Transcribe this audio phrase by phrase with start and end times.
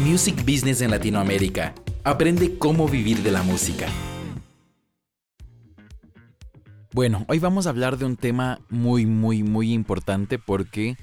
[0.00, 1.74] Music Business en Latinoamérica.
[2.04, 3.88] Aprende cómo vivir de la música.
[6.92, 10.96] Bueno, hoy vamos a hablar de un tema muy, muy, muy importante porque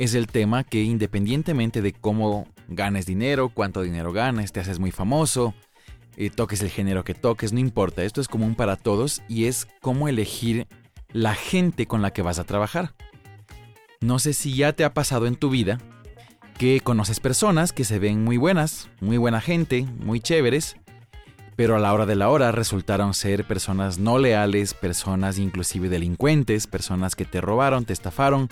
[0.00, 4.90] es el tema que independientemente de cómo ganes dinero, cuánto dinero ganes, te haces muy
[4.90, 5.54] famoso,
[6.16, 9.68] eh, toques el género que toques, no importa, esto es común para todos y es
[9.80, 10.66] cómo elegir
[11.12, 12.92] la gente con la que vas a trabajar.
[14.00, 15.78] No sé si ya te ha pasado en tu vida
[16.56, 20.76] que conoces personas que se ven muy buenas, muy buena gente, muy chéveres,
[21.54, 26.66] pero a la hora de la hora resultaron ser personas no leales, personas inclusive delincuentes,
[26.66, 28.48] personas que te robaron, te estafaron,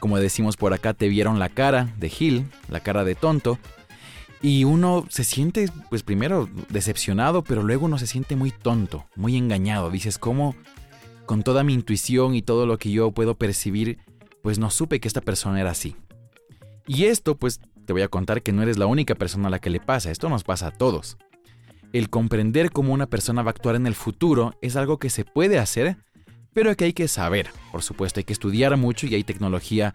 [0.00, 3.58] como decimos por acá, te vieron la cara de Gil, la cara de tonto,
[4.42, 9.36] y uno se siente, pues primero decepcionado, pero luego uno se siente muy tonto, muy
[9.36, 9.90] engañado.
[9.90, 10.54] Dices, ¿cómo
[11.26, 13.98] con toda mi intuición y todo lo que yo puedo percibir,
[14.42, 15.96] pues no supe que esta persona era así?
[16.88, 19.58] Y esto, pues te voy a contar que no eres la única persona a la
[19.60, 21.18] que le pasa, esto nos pasa a todos.
[21.92, 25.24] El comprender cómo una persona va a actuar en el futuro es algo que se
[25.24, 25.98] puede hacer,
[26.54, 27.50] pero que hay que saber.
[27.70, 29.94] Por supuesto, hay que estudiar mucho y hay tecnología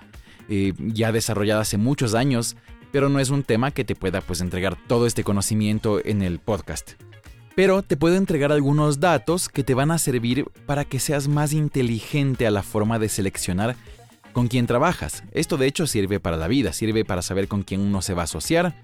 [0.49, 2.57] eh, ya desarrollada hace muchos años,
[2.91, 6.37] pero no es un tema que te pueda pues entregar todo este conocimiento en el
[6.39, 6.91] podcast.
[7.55, 11.53] Pero te puedo entregar algunos datos que te van a servir para que seas más
[11.53, 13.75] inteligente a la forma de seleccionar
[14.33, 15.23] con quién trabajas.
[15.31, 18.23] Esto de hecho sirve para la vida, sirve para saber con quién uno se va
[18.23, 18.75] a asociar,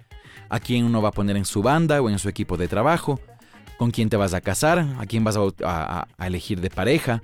[0.47, 3.19] a quién uno va a poner en su banda o en su equipo de trabajo,
[3.77, 7.21] con quién te vas a casar, a quién vas a, elegir de pareja.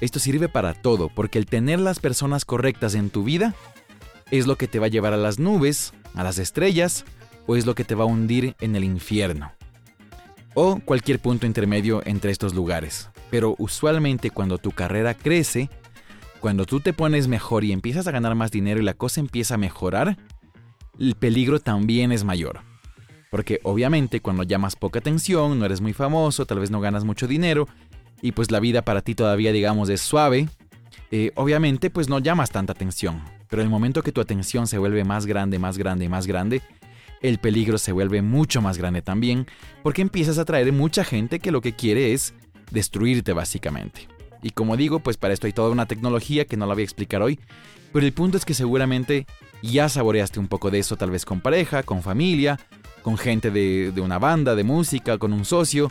[0.00, 3.54] Esto sirve para todo, porque el tener las personas correctas en tu vida
[4.30, 7.04] es lo que te va a llevar a las nubes, a las estrellas,
[7.46, 9.52] o es lo que te va a hundir en el infierno.
[10.54, 13.10] O cualquier punto intermedio entre estos lugares.
[13.30, 15.68] Pero usualmente cuando tu carrera crece,
[16.40, 19.54] cuando tú te pones mejor y empiezas a ganar más dinero y la cosa empieza
[19.54, 20.16] a mejorar,
[20.98, 22.60] el peligro también es mayor.
[23.30, 27.28] Porque obviamente cuando llamas poca atención, no eres muy famoso, tal vez no ganas mucho
[27.28, 27.68] dinero,
[28.22, 30.48] y pues la vida para ti todavía digamos es suave,
[31.10, 33.22] eh, obviamente pues no llamas tanta atención.
[33.48, 36.62] Pero el momento que tu atención se vuelve más grande, más grande, más grande,
[37.20, 39.46] el peligro se vuelve mucho más grande también,
[39.82, 42.34] porque empiezas a atraer mucha gente que lo que quiere es
[42.70, 44.09] destruirte básicamente.
[44.42, 46.84] Y como digo, pues para esto hay toda una tecnología que no la voy a
[46.84, 47.38] explicar hoy,
[47.92, 49.26] pero el punto es que seguramente
[49.62, 52.58] ya saboreaste un poco de eso tal vez con pareja, con familia,
[53.02, 55.90] con gente de, una banda, de música, con un socio.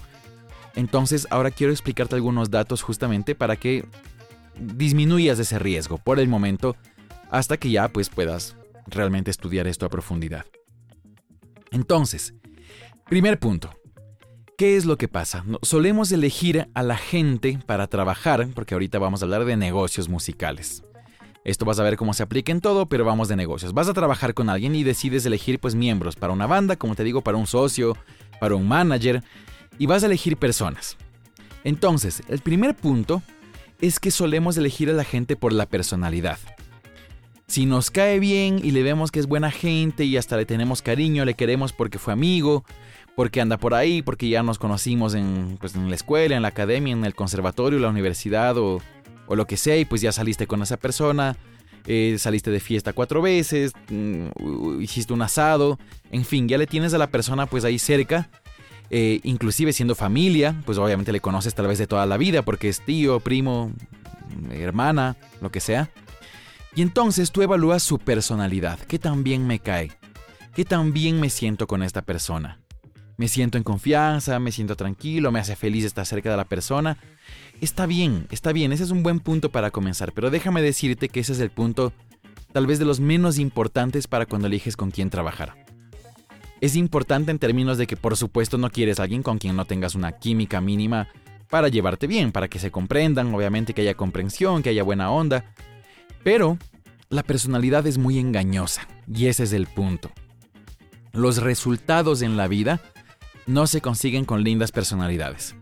[0.75, 3.85] Entonces ahora quiero explicarte algunos datos justamente para que
[4.59, 6.75] disminuyas ese riesgo por el momento
[7.29, 8.55] hasta que ya pues puedas
[8.87, 10.45] realmente estudiar esto a profundidad.
[11.71, 12.33] Entonces,
[13.05, 13.78] primer punto,
[14.59, 15.45] ¿Qué es lo que pasa?
[15.61, 20.83] Solemos elegir a la gente para trabajar, porque ahorita vamos a hablar de negocios musicales.
[21.45, 23.73] Esto vas a ver cómo se aplica en todo, pero vamos de negocios.
[23.73, 27.05] Vas a trabajar con alguien y decides elegir pues miembros para una banda, como te
[27.05, 27.95] digo, para un socio,
[28.41, 29.23] para un manager,
[29.77, 30.97] y vas a elegir personas.
[31.63, 33.21] Entonces, el primer punto
[33.79, 36.37] es que solemos elegir a la gente por la personalidad.
[37.49, 40.83] Si nos cae bien y le vemos que es buena gente y hasta le tenemos
[40.83, 42.63] cariño, le queremos porque fue amigo,
[43.15, 46.49] porque anda por ahí, porque ya nos conocimos en, pues, en la escuela, en la
[46.49, 48.79] academia, en el conservatorio, la universidad o,
[49.27, 51.37] lo que sea, y pues ya saliste con esa persona,
[51.87, 55.79] eh, saliste de fiesta cuatro veces, mm, hiciste un asado,
[56.11, 58.29] en fin, ya le tienes a la persona pues ahí cerca,
[58.91, 62.69] eh, inclusive siendo familia, pues obviamente le conoces tal vez de toda la vida, porque
[62.69, 63.71] es tío, primo,
[64.51, 65.89] hermana, lo que sea.
[66.75, 69.91] Y entonces tú evalúas su personalidad, qué tan bien me cae,
[70.53, 72.59] qué tan bien me siento con esta persona
[73.19, 76.97] me siento en confianza, me siento tranquilo, me hace feliz estar cerca de la persona.
[77.59, 81.19] Está bien, está bien, ese es un buen punto para comenzar, pero déjame decirte que
[81.19, 81.91] ese es el punto
[82.53, 85.65] tal vez de los menos importantes para cuando eliges con quién trabajar.
[86.61, 89.65] Es importante en términos de que por supuesto no quieres a alguien con quien no
[89.65, 91.09] tengas una química mínima
[91.49, 95.43] para llevarte bien, para que se comprendan, obviamente que haya comprensión, que haya buena onda,
[96.23, 96.57] pero
[97.09, 100.11] la personalidad es muy engañosa y ese es el punto.
[101.11, 102.81] Los resultados en la vida
[103.47, 105.55] no se consiguen con lindas personalidades.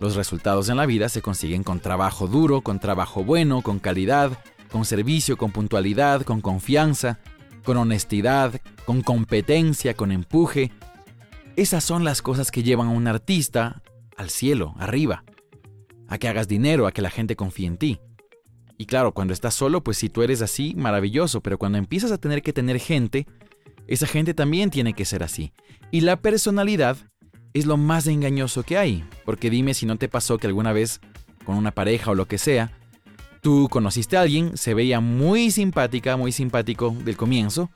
[0.00, 4.38] Los resultados en la vida se consiguen con trabajo duro, con trabajo bueno, con calidad,
[4.70, 7.18] con servicio, con puntualidad, con confianza,
[7.64, 10.70] con honestidad, con competencia, con empuje.
[11.56, 13.82] Esas son las cosas que llevan a un artista
[14.16, 15.24] al cielo, arriba,
[16.08, 18.00] a que hagas dinero, a que la gente confíe en ti.
[18.78, 22.18] Y claro, cuando estás solo, pues si tú eres así, maravilloso, pero cuando empiezas a
[22.18, 23.26] tener que tener gente,
[23.86, 25.52] esa gente también tiene que ser así.
[25.90, 26.96] Y la personalidad
[27.54, 29.04] es lo más engañoso que hay.
[29.24, 31.00] Porque dime si no te pasó que alguna vez
[31.44, 32.72] con una pareja o lo que sea,
[33.40, 37.70] tú conociste a alguien, se veía muy simpática, muy simpático del comienzo,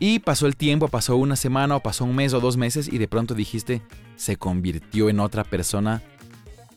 [0.00, 2.98] Y pasó el tiempo, pasó una semana o pasó un mes o dos meses y
[2.98, 3.80] de pronto dijiste,
[4.16, 6.02] se convirtió en otra persona.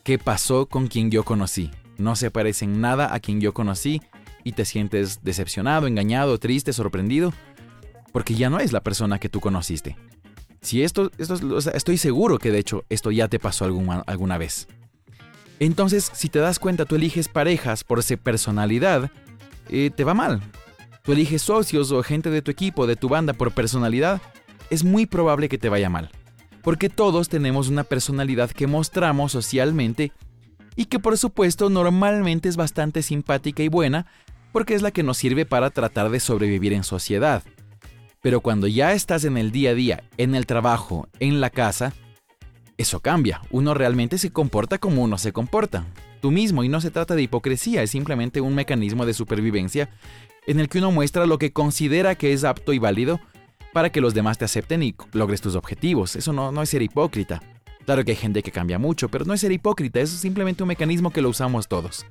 [0.03, 1.71] ¿Qué pasó con quien yo conocí?
[1.97, 4.01] No se parece en nada a quien yo conocí
[4.43, 7.33] y te sientes decepcionado, engañado, triste, sorprendido,
[8.11, 9.97] porque ya no es la persona que tú conociste.
[10.61, 14.67] Si esto, esto estoy seguro que de hecho esto ya te pasó alguna, alguna vez.
[15.59, 19.11] Entonces, si te das cuenta, tú eliges parejas por esa personalidad,
[19.69, 20.41] eh, te va mal.
[21.03, 24.21] Tú eliges socios o gente de tu equipo, de tu banda por personalidad,
[24.69, 26.11] es muy probable que te vaya mal.
[26.61, 30.11] Porque todos tenemos una personalidad que mostramos socialmente
[30.77, 34.05] y que por supuesto normalmente es bastante simpática y buena
[34.53, 37.43] porque es la que nos sirve para tratar de sobrevivir en sociedad.
[38.21, 41.93] Pero cuando ya estás en el día a día, en el trabajo, en la casa,
[42.77, 43.41] eso cambia.
[43.51, 45.85] Uno realmente se comporta como uno se comporta.
[46.21, 49.89] Tú mismo, y no se trata de hipocresía, es simplemente un mecanismo de supervivencia
[50.45, 53.19] en el que uno muestra lo que considera que es apto y válido
[53.73, 56.15] para que los demás te acepten y logres tus objetivos.
[56.15, 57.41] Eso no, no es ser hipócrita.
[57.87, 60.67] Claro que hay gente que cambia mucho, pero no es ser hipócrita, es simplemente un
[60.67, 62.05] mecanismo que lo usamos todos.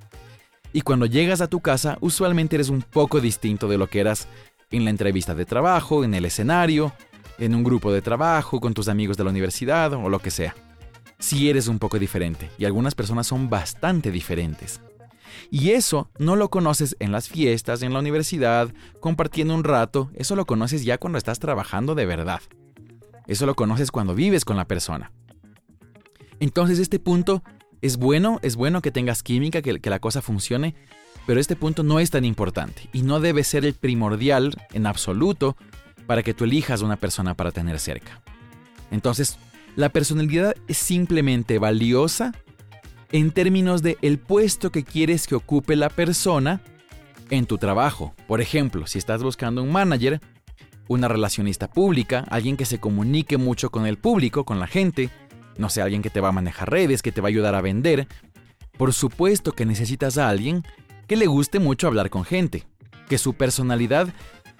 [0.73, 4.26] Y cuando llegas a tu casa, usualmente eres un poco distinto de lo que eras
[4.70, 6.94] en la entrevista de trabajo, en el escenario,
[7.38, 10.55] en un grupo de trabajo, con tus amigos de la universidad o lo que sea.
[11.19, 14.81] Si eres un poco diferente, y algunas personas son bastante diferentes.
[15.50, 20.37] Y eso no lo conoces en las fiestas, en la universidad, compartiendo un rato, eso
[20.37, 22.40] lo conoces ya cuando estás trabajando de verdad.
[23.26, 25.12] Eso lo conoces cuando vives con la persona.
[26.41, 27.43] Entonces este punto
[27.83, 30.75] es bueno, es bueno que tengas química, que, la cosa funcione,
[31.27, 35.56] pero este punto no es tan importante y no debe ser el primordial en absoluto
[36.06, 38.23] para que tú elijas una persona para tener cerca.
[38.91, 39.38] Entonces,
[39.75, 42.33] la personalidad es simplemente valiosa
[43.12, 46.61] en términos de el puesto que quieres que ocupe la persona
[47.31, 48.15] en tu trabajo.
[48.27, 50.21] Por ejemplo, si estás buscando un manager,
[50.89, 55.11] una relacionista pública, alguien que se comunique mucho con el público, con la gente,
[55.58, 57.61] no sé, alguien que te va a manejar redes, que te va a ayudar a
[57.61, 58.06] vender,
[58.76, 60.62] por supuesto que necesitas a alguien
[61.06, 62.64] que le guste mucho hablar con gente,
[63.08, 64.08] que su personalidad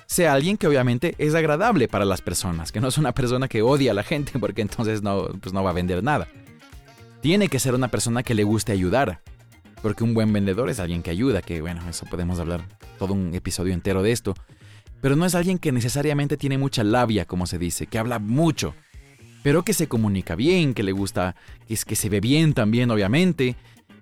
[0.07, 3.63] sea alguien que obviamente es agradable para las personas, que no es una persona que
[3.63, 6.29] odia a la gente porque entonces no, pues no va a vender nada.
[7.21, 9.21] Tiene que ser una persona que le guste ayudar,
[9.83, 12.63] porque un buen vendedor es alguien que ayuda, que bueno, eso podemos hablar
[12.99, 14.35] todo un episodio entero de esto,
[15.01, 18.75] pero no es alguien que necesariamente tiene mucha labia, como se dice, que habla mucho,
[19.47, 21.37] pero que se comunica bien, que le gusta,
[21.69, 23.55] es, que se ve bien también, obviamente,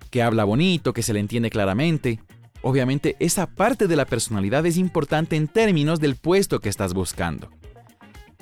[0.09, 2.19] que habla bonito, que se le entiende claramente.
[2.63, 7.51] Obviamente esa parte de la personalidad es importante en términos del puesto que estás buscando.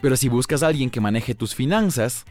[0.01, 2.23] Pero si buscas a alguien que maneje tus finanzas,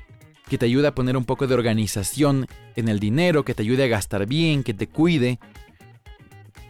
[0.48, 3.84] que te ayude a poner un poco de organización en el dinero, que te ayude
[3.84, 5.38] a gastar bien, que te cuide,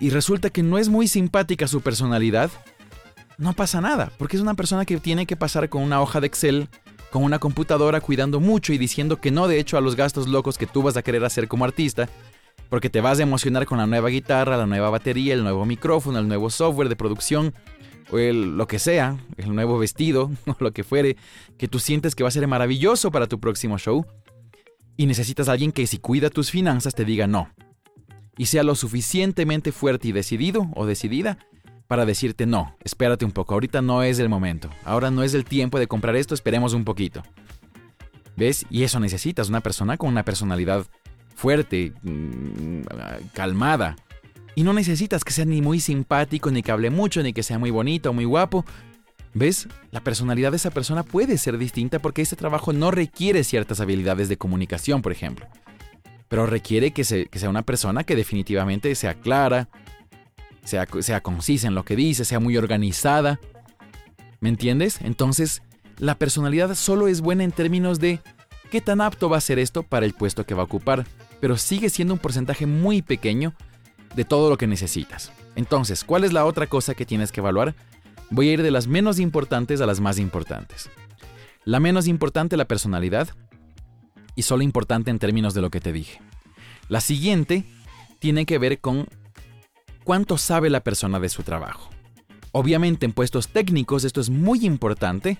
[0.01, 2.51] y resulta que no es muy simpática su personalidad,
[3.39, 6.27] no pasa nada, porque es una persona que tiene que pasar con una hoja de
[6.27, 6.69] Excel,
[7.13, 10.57] con una computadora cuidando mucho y diciendo que no de hecho a los gastos locos
[10.57, 12.09] que tú vas a querer hacer como artista,
[12.71, 16.19] porque te vas a emocionar con la nueva guitarra, la nueva batería, el nuevo micrófono,
[16.19, 17.55] el nuevo software de producción,
[18.11, 21.19] o el, lo que sea, el nuevo vestido, o lo que fuere,
[21.59, 24.07] que tú sientes que va a ser maravilloso para tu próximo show.
[24.97, 27.51] Y necesitas a alguien que si cuida tus finanzas te diga no.
[28.39, 31.39] Y sea lo suficientemente fuerte y decidido o decidida
[31.87, 35.45] para decirte no, espérate un poco, ahorita no es el momento, ahora no es el
[35.45, 37.23] tiempo de comprar esto, esperemos un poquito.
[38.37, 38.65] ¿Ves?
[38.71, 40.87] Y eso necesitas, una persona con una personalidad
[41.35, 42.83] fuerte, mm,
[43.35, 43.97] calmada.
[44.55, 47.59] Y no necesitas que sea ni muy simpático, ni que hable mucho, ni que sea
[47.59, 48.65] muy bonito muy guapo.
[49.35, 49.67] ¿Ves?
[49.91, 54.29] La personalidad de esa persona puede ser distinta porque ese trabajo no requiere ciertas habilidades
[54.29, 55.47] de comunicación, por ejemplo.
[56.29, 59.69] Pero requiere que, sea una persona que definitivamente sea clara,
[60.65, 63.41] sea, sea concisa en lo que dice, sea muy organizada.
[64.41, 65.01] ¿Me entiendes?
[65.03, 65.63] Entonces,
[65.99, 68.21] la personalidad solo es buena en términos de
[68.71, 71.05] qué tan apto va a ser esto para el puesto que va a ocupar
[71.43, 73.53] pero sigue siendo un porcentaje muy pequeño
[74.15, 75.33] de todo lo que necesitas.
[75.57, 77.75] Entonces, ¿cuál es la otra cosa que tienes que evaluar?
[78.31, 80.89] Voy a ir de las menos importantes a las más importantes.
[81.65, 83.29] La menos importante, la personalidad,
[84.37, 86.21] y solo importante en términos de lo que te dije.
[86.89, 87.65] La siguiente
[88.21, 89.09] tiene que ver con
[90.05, 91.91] cuánto sabe la persona de su trabajo.
[92.53, 95.39] Obviamente en puestos técnicos esto es muy importante,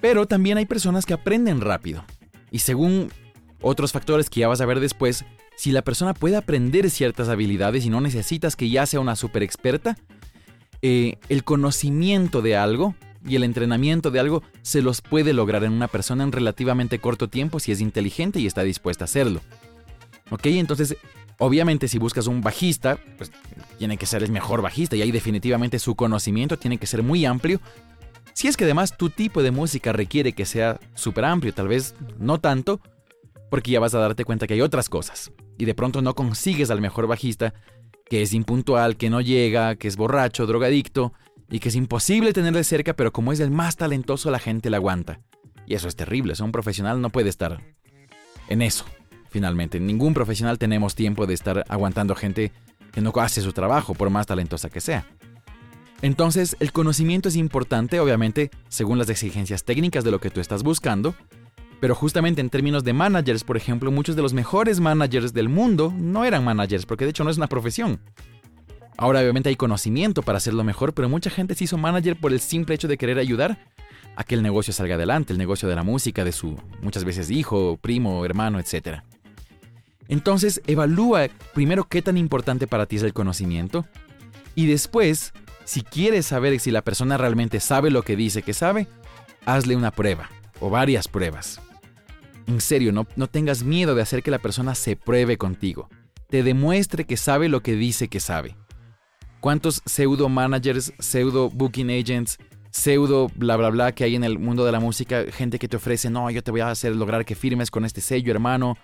[0.00, 2.04] pero también hay personas que aprenden rápido.
[2.50, 3.10] Y según
[3.60, 5.24] otros factores que ya vas a ver después,
[5.56, 9.42] si la persona puede aprender ciertas habilidades y no necesitas que ya sea una super
[9.42, 9.98] experta,
[10.80, 12.94] eh, el conocimiento de algo
[13.26, 17.28] y el entrenamiento de algo se los puede lograr en una persona en relativamente corto
[17.28, 19.40] tiempo si es inteligente y está dispuesta a hacerlo.
[20.30, 20.46] ¿Ok?
[20.46, 20.96] Entonces,
[21.38, 23.30] obviamente si buscas un bajista, pues
[23.78, 27.24] tiene que ser el mejor bajista y ahí definitivamente su conocimiento tiene que ser muy
[27.24, 27.60] amplio
[28.34, 31.94] Si es que además tu tipo de música requiere que sea súper amplio, tal vez
[32.18, 32.80] no tanto,
[33.50, 35.32] porque ya vas a darte cuenta que hay otras cosas.
[35.58, 37.52] Y de pronto no consigues al mejor bajista,
[38.08, 41.12] que es impuntual, que no llega, que es borracho, drogadicto,
[41.50, 44.76] y que es imposible tenerle cerca, pero como es el más talentoso la gente le
[44.76, 45.20] aguanta.
[45.66, 47.60] Y eso es terrible, un profesional no puede estar
[48.48, 48.84] en eso,
[49.30, 49.80] finalmente.
[49.80, 52.52] Ningún profesional tenemos tiempo de estar aguantando gente
[52.92, 55.06] que no hace su trabajo, por más talentosa que sea.
[56.00, 60.62] Entonces, el conocimiento es importante, obviamente, según las exigencias técnicas de lo que tú estás
[60.62, 61.14] buscando,
[61.80, 65.92] pero justamente en términos de managers, por ejemplo, muchos de los mejores managers del mundo
[65.96, 68.00] no eran managers, porque de hecho no es una profesión.
[68.96, 72.40] Ahora obviamente hay conocimiento para hacerlo mejor, pero mucha gente se hizo manager por el
[72.40, 73.58] simple hecho de querer ayudar
[74.16, 77.30] a que el negocio salga adelante, el negocio de la música, de su muchas veces
[77.30, 79.02] hijo, primo, hermano, etc.
[80.08, 83.86] Entonces evalúa primero qué tan importante para ti es el conocimiento
[84.54, 85.32] y después,
[85.64, 88.88] si quieres saber si la persona realmente sabe lo que dice que sabe,
[89.44, 91.60] hazle una prueba o varias pruebas.
[92.46, 95.88] En serio, no, no tengas miedo de hacer que la persona se pruebe contigo,
[96.28, 98.56] te demuestre que sabe lo que dice que sabe.
[99.40, 102.38] ¿Cuántos pseudo managers, pseudo booking agents,
[102.70, 105.24] pseudo bla bla bla que hay en el mundo de la música?
[105.30, 108.00] Gente que te ofrece, no, yo te voy a hacer lograr que firmes con este
[108.00, 108.76] sello, hermano.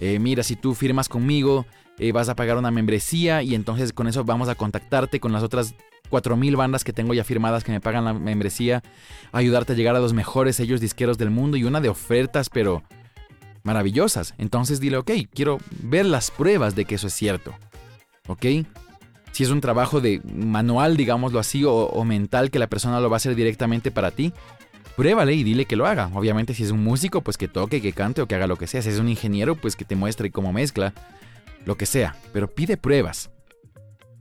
[0.00, 1.66] Eh, mira, si tú firmas conmigo,
[1.98, 5.42] eh, vas a pagar una membresía y entonces con eso vamos a contactarte con las
[5.42, 5.74] otras
[6.10, 8.82] 4.000 bandas que tengo ya firmadas que me pagan la membresía,
[9.32, 12.82] ayudarte a llegar a los mejores sellos disqueros del mundo y una de ofertas, pero
[13.62, 14.34] maravillosas.
[14.38, 17.54] Entonces dile, ok, quiero ver las pruebas de que eso es cierto.
[18.26, 18.46] ¿Ok?
[19.34, 23.16] si es un trabajo de manual, digámoslo así, o, mental que la persona lo va
[23.16, 24.32] a hacer directamente para ti,
[24.96, 26.10] pruébale y dile que lo haga.
[26.14, 28.66] Obviamente si es un músico, pues que toque, que cante o que haga lo que
[28.66, 28.82] sea.
[28.82, 30.92] Si es un ingeniero, pues que te muestre cómo mezcla,
[31.64, 32.16] lo que sea.
[32.32, 33.30] Pero pide pruebas.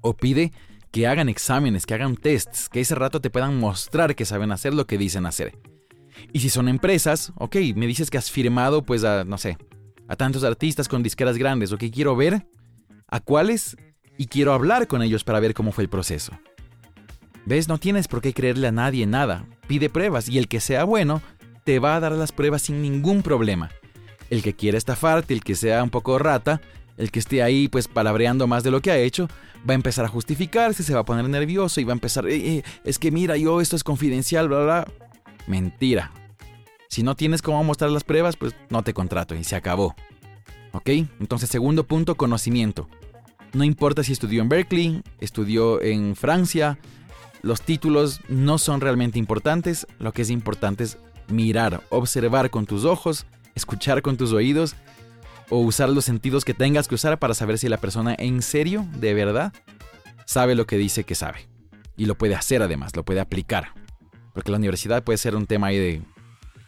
[0.02, 0.52] O pide
[0.92, 4.74] que hagan exámenes, que hagan tests, que ese rato te puedan mostrar que saben hacer
[4.74, 5.58] lo que dicen hacer.
[6.32, 9.58] Y si son empresas, ok, me dices que has firmado pues a, no sé,
[10.08, 12.46] a tantos artistas con disqueras grandes, o que quiero ver
[13.08, 13.76] a cuáles
[14.18, 16.34] y quiero hablar con ellos para ver cómo fue el proceso.
[17.46, 17.68] ¿Ves?
[17.68, 19.46] No tienes por qué creerle a nadie nada.
[19.68, 21.22] Pide pruebas y el que sea bueno
[21.64, 23.72] te va a dar las pruebas sin ningún problema.
[24.30, 26.62] El que quiera estafarte, el que sea un poco rata,
[26.98, 29.28] el que esté ahí pues palabreando más de lo que ha hecho,
[29.68, 32.58] va a empezar a justificarse, se va a poner nervioso y va a empezar, eh,
[32.58, 34.88] eh, es que mira, yo esto es confidencial, bla, bla.
[35.48, 36.12] Mentira.
[36.88, 39.96] Si no tienes cómo mostrar las pruebas, pues no te contrato y se acabó.
[40.74, 40.90] ¿Ok?
[41.20, 42.88] Entonces, segundo punto, conocimiento.
[43.54, 46.80] No importa si estudió en Berkeley, estudió en Francia,
[47.44, 50.98] los títulos no son realmente importantes, lo que es importante es
[51.28, 54.76] mirar, observar con tus ojos, escuchar con tus oídos
[55.50, 58.88] o usar los sentidos que tengas que usar para saber si la persona en serio,
[58.96, 59.54] de verdad,
[60.26, 61.48] sabe lo que dice que sabe.
[61.98, 63.74] Y lo puede hacer además, lo puede aplicar.
[64.34, 66.02] Porque la universidad puede ser un tema ahí de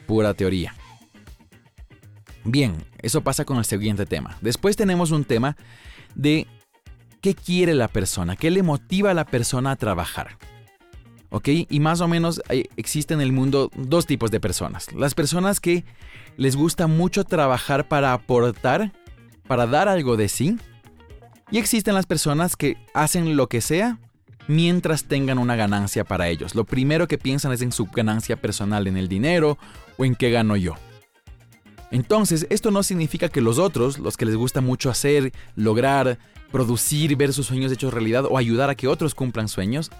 [0.05, 0.75] pura teoría.
[2.43, 4.37] Bien, eso pasa con el siguiente tema.
[4.41, 5.55] Después tenemos un tema
[6.15, 6.47] de
[7.21, 10.37] qué quiere la persona, qué le motiva a la persona a trabajar.
[11.35, 11.49] ¿Ok?
[11.69, 12.41] Y más o menos
[12.77, 14.93] existen en el mundo dos tipos de personas.
[14.93, 15.83] Las personas que
[16.37, 18.93] les gusta mucho trabajar para aportar,
[19.45, 20.57] para dar algo de sí.
[21.51, 23.99] Y existen las personas que hacen lo que sea
[24.47, 26.55] mientras tengan una ganancia para ellos.
[26.55, 29.57] Lo primero que piensan es en su ganancia personal, en el dinero
[29.97, 30.75] o en qué gano yo.
[31.91, 36.17] Entonces, esto no significa que los otros, los que les gusta mucho hacer, lograr,
[36.49, 39.91] producir, ver sus sueños hechos realidad o ayudar a que otros cumplan sueños,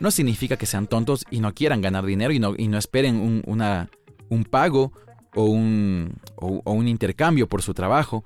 [0.00, 4.92] no significa que sean tontos y no quieran ganar dinero y no, esperen un pago
[5.34, 8.24] o un, o un intercambio por su trabajo,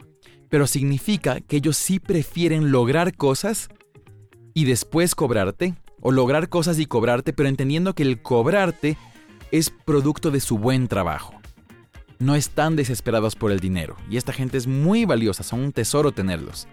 [0.48, 3.68] pero significa que ellos sí prefieren lograr cosas
[4.54, 8.96] y después cobrarte, o lograr cosas y cobrarte, pero entendiendo que el cobrarte
[9.50, 11.34] es producto de su buen trabajo
[12.18, 16.12] no están desesperados por el dinero, y esta gente es muy valiosa, son un tesoro
[16.12, 16.66] tenerlos.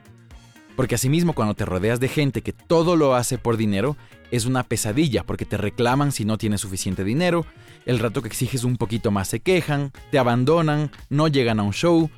[0.75, 3.97] Porque asimismo cuando te rodeas de gente que todo lo hace por dinero,
[4.31, 7.45] es una pesadilla porque te reclaman si no tienes suficiente dinero,
[7.85, 11.73] el rato que exiges un poquito más se quejan, te abandonan, no llegan a un
[11.73, 12.09] show,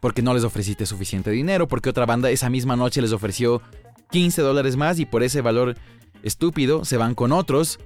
[0.00, 3.62] porque no les ofreciste suficiente dinero, porque otra banda esa misma noche les ofreció
[4.10, 5.76] 15 dólares más y por ese valor
[6.22, 7.78] estúpido se van con otros.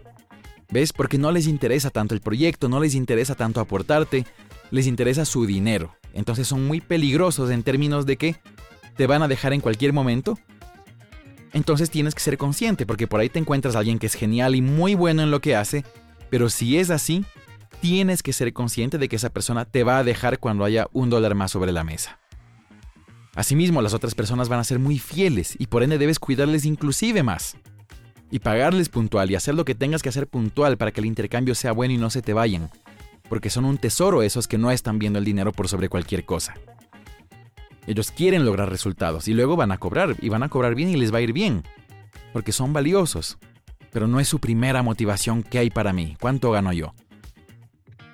[0.71, 0.93] ¿Ves?
[0.93, 4.25] Porque no les interesa tanto el proyecto, no les interesa tanto aportarte,
[4.71, 5.97] les interesa su dinero.
[6.13, 8.37] Entonces son muy peligrosos en términos de que
[9.01, 10.39] te van a dejar en cualquier momento.
[11.55, 14.55] Entonces tienes que ser consciente porque por ahí te encuentras a alguien que es genial
[14.55, 15.87] y muy bueno en lo que hace,
[16.29, 17.25] pero si es así,
[17.81, 21.09] tienes que ser consciente de que esa persona te va a dejar cuando haya un
[21.09, 22.19] dólar más sobre la mesa.
[23.35, 27.23] Asimismo, las otras personas van a ser muy fieles y por ende debes cuidarles inclusive
[27.23, 27.57] más.
[28.31, 31.55] y pagarles puntual y hacer lo que tengas que hacer puntual para que el intercambio
[31.55, 32.69] sea bueno y no se te vayan.
[33.31, 36.53] Porque son un tesoro esos que no están viendo el dinero por sobre cualquier cosa.
[37.91, 40.97] Ellos quieren lograr resultados y luego van a cobrar y van a cobrar bien y
[40.97, 41.65] les va a ir bien.
[42.33, 43.37] Porque son valiosos.
[43.91, 46.17] Pero no es su primera motivación que hay para mí.
[46.21, 46.95] ¿Cuánto gano yo?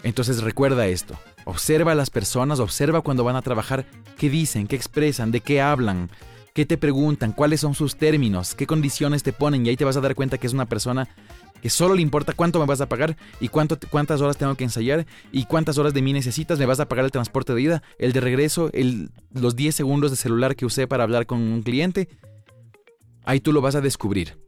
[0.03, 1.19] Entonces recuerda esto.
[1.45, 3.85] Observa a las personas, observa cuando van a trabajar
[4.17, 6.09] qué dicen, qué expresan, de qué hablan,
[6.55, 9.99] qué te preguntan, cuáles son sus términos, qué condiciones te ponen y ahí te vas
[9.99, 11.07] a dar cuenta que es una persona
[11.63, 14.65] que solo le importa cuánto me vas a pagar y cuánto, cuántas horas tengo que
[14.65, 17.83] ensayar y cuántas horas de mí necesitas, me vas a pagar el transporte de ida,
[17.99, 21.63] el de regreso, el, los 10 segundos de celular que usé para hablar con un
[21.63, 22.09] cliente.
[23.25, 24.39] Ahí tú lo vas a descubrir.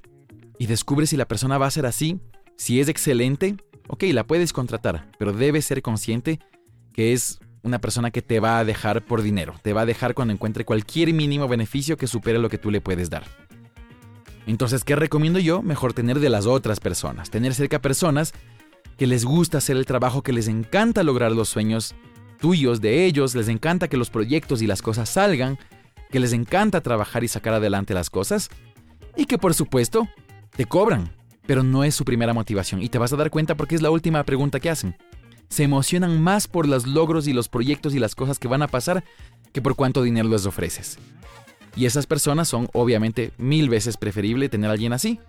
[0.59, 2.21] Y descubre si la persona va a ser así,
[2.57, 3.57] si es excelente,
[3.89, 6.41] ok, la puedes contratar, pero debes ser consciente
[6.93, 10.15] que es una persona que te va a dejar por dinero, te va a dejar
[10.15, 13.25] cuando encuentre cualquier mínimo beneficio que supere lo que tú le puedes dar.
[14.49, 15.63] Entonces, ¿qué recomiendo yo?
[15.63, 18.33] Mejor tener de las otras personas, tener cerca personas
[18.97, 21.95] que les gusta hacer el trabajo, que les encanta lograr los sueños
[22.41, 25.59] tuyos, de ellos, les encanta que los proyectos y las cosas salgan,
[26.11, 28.49] que les encanta trabajar y sacar adelante las cosas,
[29.17, 30.09] y que por supuesto
[30.57, 31.11] te cobran,
[31.47, 33.91] pero no es su primera motivación, y te vas a dar cuenta porque es la
[33.91, 34.97] última pregunta que hacen
[35.49, 38.69] se emocionan más por los logros y los proyectos y las cosas que van a
[38.69, 39.05] pasar
[39.53, 40.99] que por cuánto dinero les ofreces.
[41.79, 45.21] Y esas personas son obviamente mil veces preferible tener a alguien así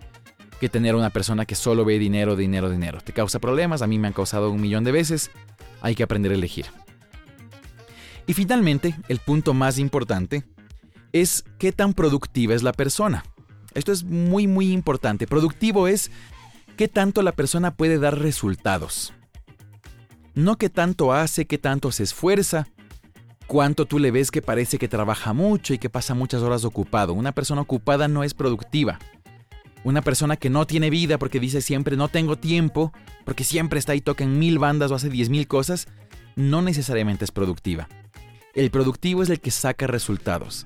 [0.58, 3.00] que tener una persona que solo ve dinero, dinero, dinero.
[3.00, 5.30] Te causa problemas, a mí me han causado un millón de veces,
[5.80, 6.66] hay que aprender a elegir.
[8.26, 10.42] Y finalmente, el punto más importante
[11.12, 13.24] es qué tan productiva es la persona.
[13.72, 15.28] Esto es muy muy importante.
[15.28, 16.10] Productivo es
[16.76, 19.14] qué tanto la persona puede dar resultados.
[20.34, 22.66] No que tanto hace, que tanto se esfuerza,
[23.50, 27.14] cuánto tú le ves que parece que trabaja mucho y que pasa muchas horas ocupado.
[27.14, 29.00] Una persona ocupada no es productiva.
[29.82, 32.92] Una persona que no tiene vida porque dice siempre no tengo tiempo,
[33.24, 35.88] porque siempre está y toca en mil bandas o hace diez mil cosas,
[36.36, 37.88] no necesariamente es productiva.
[38.54, 40.64] El productivo es el que saca resultados.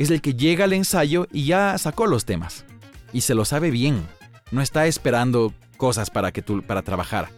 [0.00, 2.64] Es el que llega al ensayo y ya sacó los temas.
[3.12, 4.02] Y se lo sabe bien.
[4.50, 7.28] No está esperando cosas para, que tú, para trabajar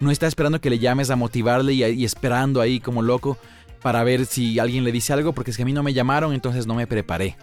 [0.00, 3.38] no está esperando que le llames a motivarle y, esperando ahí como loco
[3.82, 6.32] para ver si alguien le dice algo, porque es que a mí no me llamaron,
[6.32, 7.36] entonces no me preparé.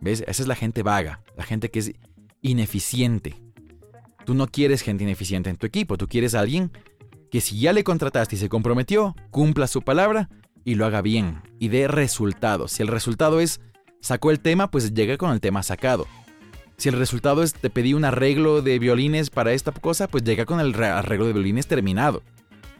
[0.00, 0.24] ¿Ves?
[0.26, 1.92] Esa es la gente vaga, la gente que es
[2.40, 3.36] ineficiente.
[4.24, 6.70] Tú no quieres gente ineficiente en tu equipo, tú quieres a alguien
[7.30, 10.28] que si ya le contrataste y se comprometió, cumpla su palabra
[10.64, 12.72] y lo haga bien y dé resultados.
[12.72, 13.60] Si el resultado es
[14.00, 16.06] sacó el tema, pues llega con el tema sacado.
[16.76, 20.46] Si el resultado es te pedí un arreglo de violines para esta cosa, pues llega
[20.46, 22.22] con el arreglo de violines terminado.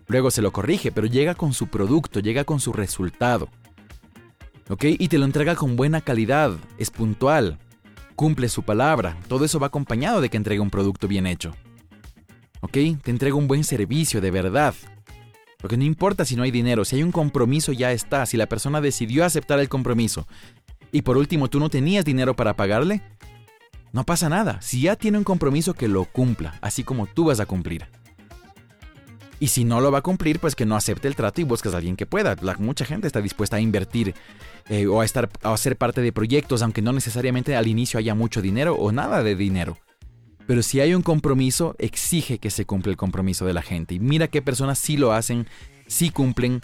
[0.09, 3.49] Luego se lo corrige, pero llega con su producto, llega con su resultado.
[4.68, 4.85] ¿Ok?
[4.99, 7.59] Y te lo entrega con buena calidad, es puntual,
[8.16, 9.16] cumple su palabra.
[9.29, 11.55] Todo eso va acompañado de que entregue un producto bien hecho.
[12.61, 12.73] ¿Ok?
[13.03, 14.75] Te entrega un buen servicio de verdad.
[15.59, 18.47] Porque no importa si no hay dinero, si hay un compromiso ya está, si la
[18.47, 20.27] persona decidió aceptar el compromiso
[20.92, 23.03] y por último tú no tenías dinero para pagarle,
[23.92, 27.40] no pasa nada, si ya tiene un compromiso que lo cumpla, así como tú vas
[27.40, 27.87] a cumplir.
[29.40, 31.72] Y si no lo va a cumplir, pues que no acepte el trato y busques
[31.72, 32.37] a alguien que pueda.
[32.59, 34.14] mucha gente está dispuesta a invertir
[34.68, 38.14] eh, o a, estar, a ser parte de proyectos, aunque no necesariamente al inicio haya
[38.14, 39.79] mucho dinero o nada de dinero.
[40.46, 43.94] Pero si hay un compromiso, exige que se cumpla el compromiso de la gente.
[43.94, 45.46] Y mira qué personas sí lo hacen,
[45.87, 46.62] sí cumplen,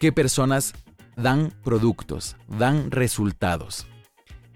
[0.00, 0.72] qué personas
[1.16, 3.86] dan productos, dan resultados.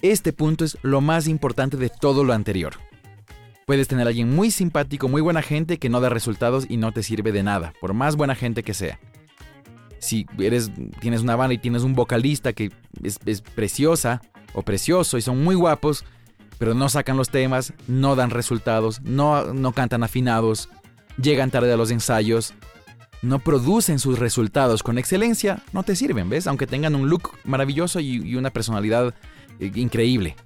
[0.03, 2.75] Este punto es lo más importante de todo lo anterior.
[3.67, 6.93] Puedes tener a alguien muy simpático, muy buena gente que no da resultados y no
[6.93, 8.99] te sirve de nada, por más buena gente que sea.
[9.99, 10.71] Si eres,
[11.01, 13.19] tienes una banda y tienes un vocalista que es,
[13.55, 14.23] preciosa
[14.55, 16.05] o precioso y son muy guapos,
[16.59, 20.69] pero no sacan los temas, no dan resultados, no, no cantan afinados,
[21.21, 22.55] llegan tarde a los ensayos,
[23.23, 26.47] no producen sus resultados con excelencia, no te sirven, ¿ves?
[26.47, 29.15] Aunque tengan un look maravilloso y una personalidad
[29.61, 30.37] eh, increíble.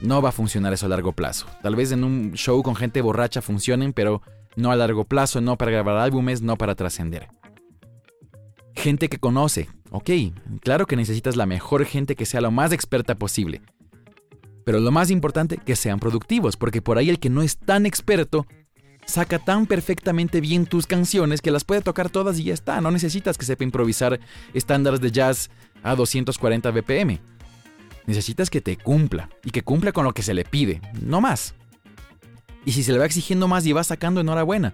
[0.00, 1.46] No va a funcionar eso a largo plazo.
[1.62, 4.22] Tal vez en un show con gente borracha funcionen, pero
[4.56, 7.28] no a largo plazo, no para grabar álbumes, no para trascender.
[8.74, 9.68] Gente que conoce.
[9.90, 10.10] Ok,
[10.60, 13.62] claro que necesitas la mejor gente que sea lo más experta posible.
[14.64, 17.86] Pero lo más importante, que sean productivos, porque por ahí el que no es tan
[17.86, 18.46] experto
[19.06, 22.80] saca tan perfectamente bien tus canciones que las puede tocar todas y ya está.
[22.80, 24.20] No necesitas que sepa improvisar
[24.52, 25.50] estándares de jazz
[25.82, 27.20] a 240 BPM.
[28.08, 31.54] Necesitas que te cumpla y que cumpla con lo que se le pide, no más.
[32.64, 34.72] Y si se le va exigiendo más y va sacando, enhorabuena.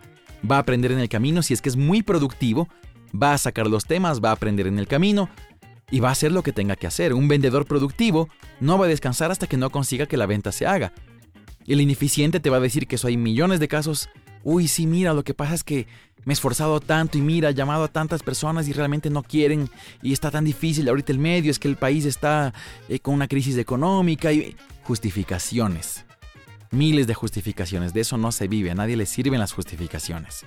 [0.48, 2.68] Va a aprender en el camino, si es que es muy productivo,
[3.12, 5.28] va a sacar los temas, va a aprender en el camino
[5.90, 7.12] y va a hacer lo que tenga que hacer.
[7.12, 8.28] Un vendedor productivo
[8.60, 10.92] no va a descansar hasta que no consiga que la venta se haga.
[11.66, 14.10] El ineficiente te va a decir que eso hay millones de casos.
[14.44, 15.86] Uy, sí, mira, lo que pasa es que
[16.24, 19.68] me he esforzado tanto y mira, he llamado a tantas personas y realmente no quieren
[20.02, 22.52] y está tan difícil ahorita el medio, es que el país está
[22.88, 26.04] eh, con una crisis económica y justificaciones.
[26.70, 30.44] Miles de justificaciones, de eso no se vive, a nadie le sirven las justificaciones.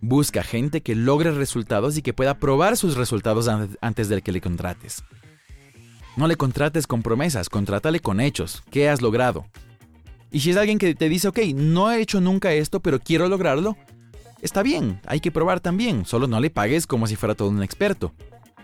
[0.00, 3.48] Busca gente que logre resultados y que pueda probar sus resultados
[3.80, 5.04] antes de que le contrates.
[6.16, 8.62] No le contrates con promesas, contrátale con hechos.
[8.70, 9.46] ¿Qué has logrado?
[10.32, 13.28] Y si es alguien que te dice, ok, no he hecho nunca esto, pero quiero
[13.28, 13.76] lograrlo,
[14.40, 17.62] está bien, hay que probar también, solo no le pagues como si fuera todo un
[17.62, 18.14] experto.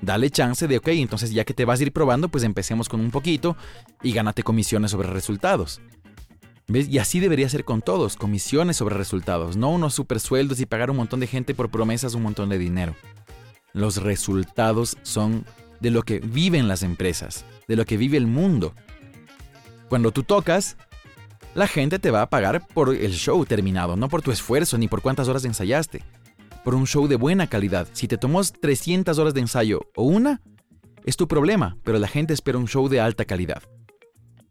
[0.00, 3.00] Dale chance de, ok, entonces ya que te vas a ir probando, pues empecemos con
[3.00, 3.54] un poquito
[4.02, 5.82] y gánate comisiones sobre resultados.
[6.68, 6.88] ¿Ves?
[6.88, 10.90] Y así debería ser con todos, comisiones sobre resultados, no unos super sueldos y pagar
[10.90, 12.94] un montón de gente por promesas un montón de dinero.
[13.74, 15.44] Los resultados son
[15.80, 18.74] de lo que viven las empresas, de lo que vive el mundo.
[19.88, 20.76] Cuando tú tocas,
[21.58, 24.88] la gente te va a pagar por el show terminado, no por tu esfuerzo ni
[24.88, 26.04] por cuántas horas ensayaste.
[26.64, 27.88] Por un show de buena calidad.
[27.92, 30.40] Si te tomó 300 horas de ensayo o una,
[31.04, 33.62] es tu problema, pero la gente espera un show de alta calidad.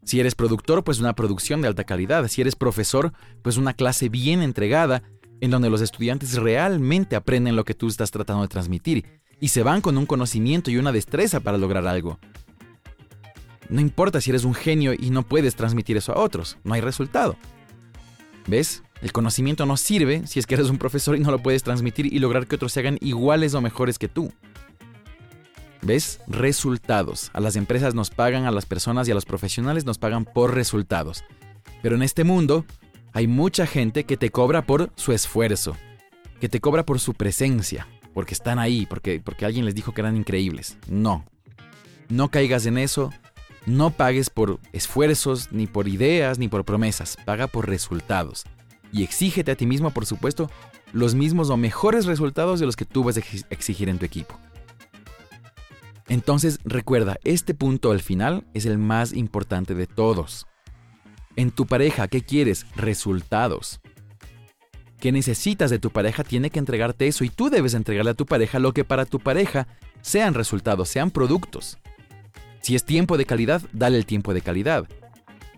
[0.04, 2.28] Si eres productor, pues una producción de alta calidad.
[2.28, 5.02] Si eres profesor, pues una clase bien entregada
[5.40, 9.04] en donde los estudiantes realmente aprenden lo que tú estás tratando de transmitir
[9.40, 12.18] y se van con un conocimiento y una destreza para lograr algo.
[13.68, 16.80] No importa si eres un genio y no puedes transmitir eso a otros, no hay
[16.80, 17.36] resultado.
[18.46, 18.82] ¿Ves?
[19.02, 22.06] El conocimiento no sirve si es que eres un profesor y no lo puedes transmitir
[22.12, 24.32] y lograr que otros se hagan iguales o mejores que tú.
[25.82, 26.20] ¿Ves?
[26.26, 27.30] Resultados.
[27.34, 30.54] A las empresas nos pagan, a las personas y a los profesionales nos pagan por
[30.54, 31.24] resultados.
[31.82, 32.64] Pero en este mundo
[33.12, 35.76] hay mucha gente que te cobra por su esfuerzo,
[36.40, 40.00] que te cobra por su presencia, porque están ahí, porque, porque alguien les dijo que
[40.00, 40.78] eran increíbles.
[40.88, 41.24] No.
[42.08, 43.12] No caigas en eso.
[43.68, 47.18] No pagues por esfuerzos, ni por ideas, ni por promesas.
[47.26, 48.44] Paga por resultados.
[48.92, 50.50] Y exígete a ti mismo, por supuesto,
[50.94, 54.38] los mismos o mejores resultados de los que tú vas a exigir en tu equipo.
[56.08, 60.46] Entonces recuerda, este punto al final es el más importante de todos.
[61.36, 62.64] En tu pareja, ¿qué quieres?
[62.74, 63.80] Resultados
[64.98, 68.24] que necesitas de tu pareja tiene que entregarte eso y tú debes entregarle a tu
[68.24, 69.68] pareja lo que para tu pareja
[70.00, 71.78] sean resultados, sean productos.
[72.60, 74.86] Si es tiempo de calidad, dale el tiempo de calidad.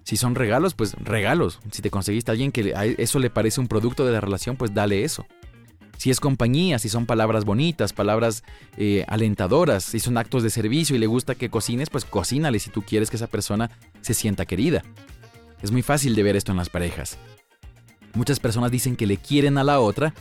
[0.05, 1.61] Si son regalos, pues regalos.
[1.71, 4.57] Si te conseguiste a alguien que a eso le parece un producto de la relación,
[4.57, 5.27] pues dale eso.
[5.99, 8.43] Si es compañía, si son palabras bonitas, palabras
[8.79, 12.71] eh, alentadoras, si son actos de servicio y le gusta que cocines, pues cocínale si
[12.71, 14.83] tú quieres que esa persona se sienta querida.
[15.63, 17.19] Es muy fácil de ver esto en las parejas.
[18.15, 20.15] Muchas personas dicen que le quieren a la otra,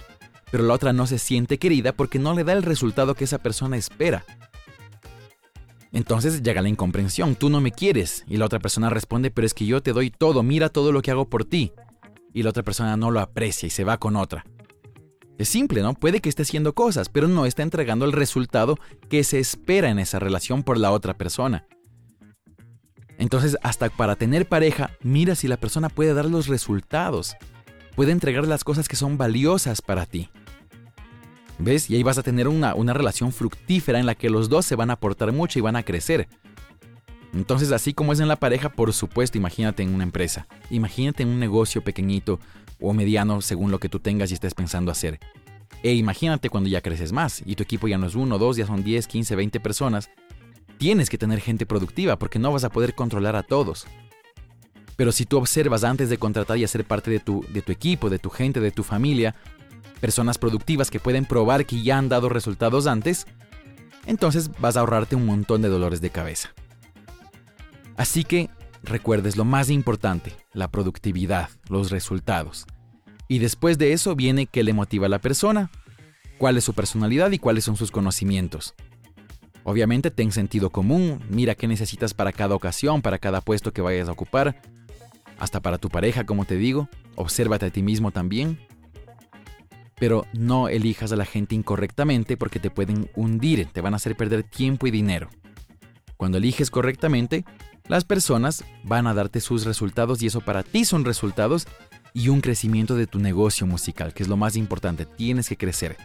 [0.51, 3.37] pero la otra no se siente querida porque no le da el resultado que esa
[3.37, 4.25] persona espera.
[5.91, 9.53] Entonces llega la incomprensión, tú no me quieres, y la otra persona responde, pero es
[9.53, 11.71] que yo te doy todo, mira todo lo que hago por ti.
[12.33, 14.45] Y la otra persona no lo aprecia y se va con otra.
[15.37, 15.93] Es simple, ¿no?
[15.93, 18.77] Puede que esté haciendo cosas, pero no está entregando el resultado
[19.09, 21.65] que se espera en esa relación por la otra persona.
[23.17, 27.35] Entonces, hasta para tener pareja, mira si la persona puede dar los resultados
[27.99, 30.29] puede entregar las cosas que son valiosas para ti.
[31.59, 31.89] ¿Ves?
[31.89, 34.75] Y ahí vas a tener una, una relación fructífera en la que los dos se
[34.75, 36.27] van a aportar mucho y van a crecer.
[37.33, 40.47] Entonces, así como es en la pareja, por supuesto, imagínate en una empresa.
[40.69, 42.39] Imagínate en un negocio pequeñito
[42.79, 45.19] o mediano según lo que tú tengas y estés pensando hacer.
[45.83, 48.65] E imagínate cuando ya creces más y tu equipo ya no es uno, dos, ya
[48.65, 50.09] son 10, 15, 20 personas.
[50.77, 53.85] Tienes que tener gente productiva porque no vas a poder controlar a todos.
[54.95, 58.09] Pero si tú observas antes de contratar y hacer parte de tu, de tu equipo,
[58.09, 59.35] de tu gente, de tu familia,
[59.99, 63.27] personas productivas que pueden probar que ya han dado resultados antes,
[64.05, 66.49] entonces vas a ahorrarte un montón de dolores de cabeza.
[67.97, 68.49] Así que
[68.83, 72.65] recuerdes lo más importante, la productividad, los resultados.
[73.27, 75.69] Y después de eso viene qué le motiva a la persona,
[76.37, 78.73] cuál es su personalidad y cuáles son sus conocimientos.
[79.63, 84.07] Obviamente ten sentido común, mira qué necesitas para cada ocasión, para cada puesto que vayas
[84.07, 84.59] a ocupar,
[85.37, 88.57] hasta para tu pareja, como te digo, obsérvate a ti mismo también.
[89.99, 94.15] Pero no elijas a la gente incorrectamente porque te pueden hundir, te van a hacer
[94.15, 95.29] perder tiempo y dinero.
[96.17, 97.45] Cuando eliges correctamente,
[97.87, 101.67] las personas van a darte sus resultados y eso para ti son resultados
[102.13, 105.97] y un crecimiento de tu negocio musical, que es lo más importante, tienes que crecer.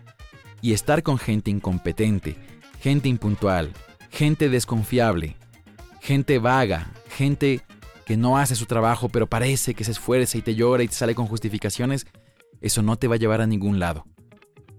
[0.60, 2.36] Y estar con gente incompetente,
[2.80, 3.72] gente impuntual,
[4.10, 5.36] gente desconfiable,
[6.00, 7.60] gente vaga, gente
[8.06, 10.94] que no hace su trabajo, pero parece que se esfuerza y te llora y te
[10.94, 12.06] sale con justificaciones,
[12.64, 14.06] eso no te va a llevar a ningún lado.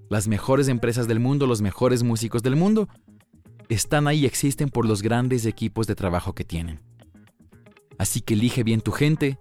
[0.09, 2.89] Las mejores empresas del mundo, los mejores músicos del mundo,
[3.69, 6.81] están ahí y existen por los grandes equipos de trabajo que tienen.
[7.99, 9.39] Así que elige bien tu gente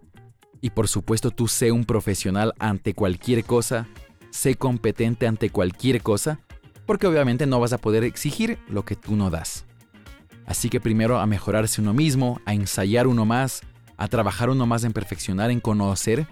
[0.60, 3.88] Y por supuesto tú sé un profesional ante cualquier cosa,
[4.30, 6.40] sé competente ante cualquier cosa,
[6.86, 9.64] porque obviamente no vas a poder exigir lo que tú no das.
[10.46, 13.62] Así que primero a mejorarse uno mismo, a ensayar uno más,
[13.96, 16.26] a trabajar uno más en perfeccionar, en conocer,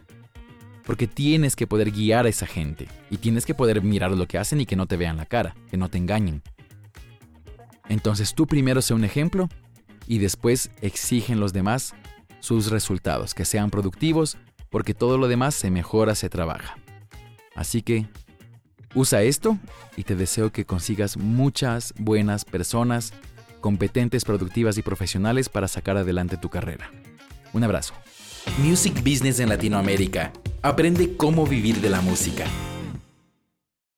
[0.85, 4.39] porque tienes que poder guiar a esa gente y tienes que poder mirar lo que
[4.39, 6.43] hacen y que no te vean la cara, que no te engañen.
[7.89, 9.49] Entonces tú primero sé un ejemplo
[10.07, 11.95] y después exigen los demás
[12.41, 14.37] sus resultados, que sean productivos,
[14.71, 16.77] porque todo lo demás se mejora, se trabaja.
[17.55, 18.07] Así que
[18.95, 19.59] usa esto
[19.97, 23.13] y te deseo que consigas muchas buenas personas,
[23.61, 26.91] competentes, productivas y profesionales para sacar adelante tu carrera.
[27.53, 27.95] Un abrazo.
[28.59, 30.33] Music Business en Latinoamérica.
[30.63, 32.45] Aprende cómo vivir de la música.